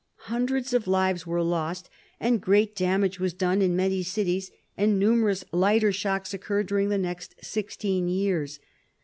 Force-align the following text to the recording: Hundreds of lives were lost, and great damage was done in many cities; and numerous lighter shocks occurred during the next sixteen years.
Hundreds 0.31 0.73
of 0.73 0.87
lives 0.87 1.27
were 1.27 1.43
lost, 1.43 1.87
and 2.19 2.41
great 2.41 2.75
damage 2.75 3.19
was 3.19 3.35
done 3.35 3.61
in 3.61 3.75
many 3.75 4.01
cities; 4.01 4.49
and 4.75 4.97
numerous 4.97 5.45
lighter 5.51 5.91
shocks 5.91 6.33
occurred 6.33 6.65
during 6.65 6.89
the 6.89 6.97
next 6.97 7.35
sixteen 7.45 8.07
years. 8.07 8.59